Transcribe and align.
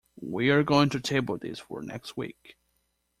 We're 0.19 0.63
going 0.63 0.89
to 0.89 0.99
table 0.99 1.37
this 1.37 1.59
for 1.59 1.83
next 1.83 2.17
week. 2.17 2.55